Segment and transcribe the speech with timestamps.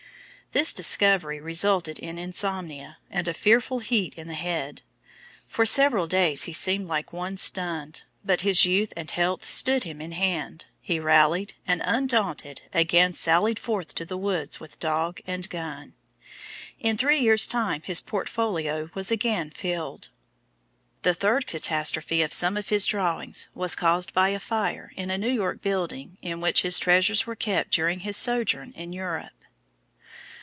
[0.53, 4.81] This discovery resulted in insomnia, and a fearful heat in the head;
[5.47, 10.01] for several days he seemed like one stunned, but his youth and health stood him
[10.01, 15.49] in hand, he rallied, and, undaunted, again sallied forth to the woods with dog and
[15.49, 15.93] gun.
[16.81, 20.09] In three years' time his portfolio was again filled.
[21.03, 25.17] The third catastrophe to some of his drawings was caused by a fire in a
[25.17, 29.31] New York building in which his treasures were kept during his sojourn in Europe.